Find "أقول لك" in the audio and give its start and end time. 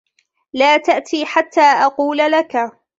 1.61-2.71